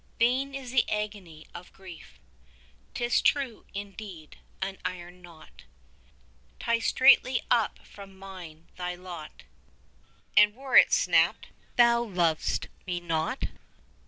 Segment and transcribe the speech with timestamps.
[0.13, 2.19] 5 Vain is the agony of grief.
[2.95, 5.65] 'Tis true, indeed, an iron knot
[6.59, 9.43] Ties straitly up from mine thy lot,
[10.35, 13.43] And were it snapt thou lov'st me not!